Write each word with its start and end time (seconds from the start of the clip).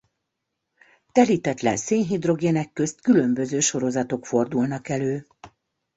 Telítetlen 1.11 1.77
szénhidrogének 1.77 2.73
közt 2.73 3.01
különböző 3.01 3.59
sorozatok 3.59 4.25
fordulnak 4.25 4.89
elő. 4.89 5.25